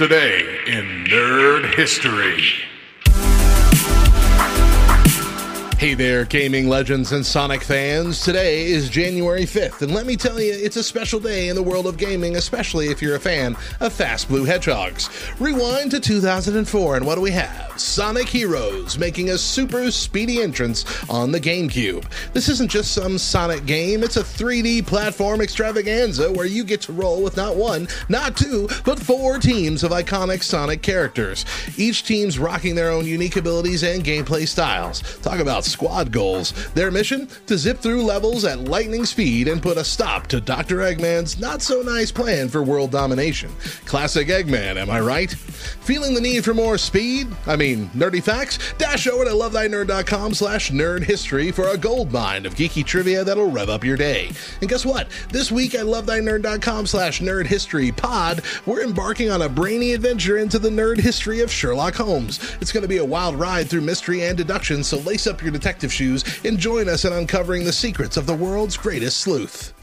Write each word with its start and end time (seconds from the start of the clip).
Today 0.00 0.56
in 0.66 1.04
Nerd 1.04 1.74
History. 1.74 2.42
Hey 5.76 5.92
there, 5.92 6.24
gaming 6.24 6.70
legends 6.70 7.12
and 7.12 7.24
Sonic 7.26 7.62
fans. 7.62 8.22
Today 8.22 8.64
is 8.64 8.88
January 8.88 9.42
5th, 9.42 9.82
and 9.82 9.92
let 9.92 10.06
me 10.06 10.16
tell 10.16 10.40
you, 10.40 10.54
it's 10.54 10.76
a 10.76 10.82
special 10.82 11.20
day 11.20 11.50
in 11.50 11.54
the 11.54 11.62
world 11.62 11.86
of 11.86 11.98
gaming, 11.98 12.36
especially 12.36 12.88
if 12.88 13.02
you're 13.02 13.16
a 13.16 13.20
fan 13.20 13.54
of 13.80 13.92
Fast 13.92 14.28
Blue 14.28 14.44
Hedgehogs. 14.46 15.10
Rewind 15.38 15.90
to 15.90 16.00
2004, 16.00 16.96
and 16.96 17.04
what 17.04 17.16
do 17.16 17.20
we 17.20 17.32
have? 17.32 17.69
Sonic 17.80 18.28
Heroes 18.28 18.98
making 18.98 19.30
a 19.30 19.38
super 19.38 19.90
speedy 19.90 20.42
entrance 20.42 20.84
on 21.08 21.32
the 21.32 21.40
GameCube. 21.40 22.04
This 22.32 22.48
isn't 22.48 22.70
just 22.70 22.92
some 22.92 23.16
Sonic 23.16 23.64
game, 23.64 24.02
it's 24.02 24.16
a 24.16 24.22
3D 24.22 24.86
platform 24.86 25.40
extravaganza 25.40 26.30
where 26.32 26.46
you 26.46 26.62
get 26.62 26.82
to 26.82 26.92
roll 26.92 27.22
with 27.22 27.36
not 27.36 27.56
one, 27.56 27.88
not 28.08 28.36
two, 28.36 28.68
but 28.84 28.98
four 28.98 29.38
teams 29.38 29.82
of 29.82 29.92
iconic 29.92 30.42
Sonic 30.42 30.82
characters. 30.82 31.44
Each 31.76 32.04
team's 32.04 32.38
rocking 32.38 32.74
their 32.74 32.90
own 32.90 33.06
unique 33.06 33.36
abilities 33.36 33.82
and 33.82 34.04
gameplay 34.04 34.46
styles. 34.46 35.02
Talk 35.22 35.38
about 35.38 35.64
squad 35.64 36.12
goals. 36.12 36.52
Their 36.74 36.90
mission? 36.90 37.28
To 37.46 37.56
zip 37.56 37.78
through 37.78 38.02
levels 38.02 38.44
at 38.44 38.60
lightning 38.64 39.04
speed 39.06 39.48
and 39.48 39.62
put 39.62 39.76
a 39.78 39.84
stop 39.84 40.26
to 40.28 40.40
Dr. 40.40 40.78
Eggman's 40.78 41.38
not 41.40 41.62
so 41.62 41.80
nice 41.82 42.12
plan 42.12 42.48
for 42.48 42.62
world 42.62 42.90
domination. 42.90 43.50
Classic 43.86 44.28
Eggman, 44.28 44.76
am 44.76 44.90
I 44.90 45.00
right? 45.00 45.30
Feeling 45.30 46.14
the 46.14 46.20
need 46.20 46.44
for 46.44 46.54
more 46.54 46.76
speed? 46.76 47.28
I 47.46 47.56
mean, 47.56 47.69
nerdy 47.76 48.22
facts? 48.22 48.58
Dash 48.78 49.06
over 49.06 49.24
to 49.24 49.30
lovethynerd.com 49.30 50.34
slash 50.34 50.70
nerd 50.70 51.02
history 51.02 51.50
for 51.50 51.68
a 51.68 51.76
gold 51.76 52.12
mine 52.12 52.46
of 52.46 52.54
geeky 52.54 52.84
trivia 52.84 53.24
that'll 53.24 53.50
rev 53.50 53.68
up 53.68 53.84
your 53.84 53.96
day. 53.96 54.30
And 54.60 54.68
guess 54.68 54.84
what? 54.84 55.08
This 55.30 55.50
week 55.50 55.74
at 55.74 55.86
lovethynerd.com 55.86 56.86
slash 56.86 57.20
nerd 57.20 57.46
history 57.46 57.92
pod, 57.92 58.42
we're 58.66 58.82
embarking 58.82 59.30
on 59.30 59.42
a 59.42 59.48
brainy 59.48 59.92
adventure 59.92 60.38
into 60.38 60.58
the 60.58 60.70
nerd 60.70 60.98
history 60.98 61.40
of 61.40 61.50
Sherlock 61.50 61.94
Holmes. 61.94 62.38
It's 62.60 62.72
going 62.72 62.82
to 62.82 62.88
be 62.88 62.98
a 62.98 63.04
wild 63.04 63.34
ride 63.34 63.68
through 63.68 63.82
mystery 63.82 64.24
and 64.24 64.36
deduction, 64.36 64.84
so 64.84 64.98
lace 64.98 65.26
up 65.26 65.42
your 65.42 65.52
detective 65.52 65.92
shoes 65.92 66.24
and 66.44 66.58
join 66.58 66.88
us 66.88 67.04
in 67.04 67.12
uncovering 67.12 67.64
the 67.64 67.72
secrets 67.72 68.16
of 68.16 68.26
the 68.26 68.34
world's 68.34 68.76
greatest 68.76 69.18
sleuth. 69.18 69.74